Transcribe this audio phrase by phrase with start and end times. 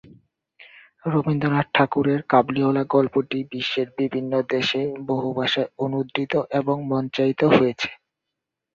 [1.05, 7.89] রবীন্দ্রনাথ ঠাকুরের কাবুলিওয়ালা গল্পটি বিশ্বের বিভিন্ন দেশে বহু ভাষায় অনূদিত এবং মঞ্চায়িত হয়েছে।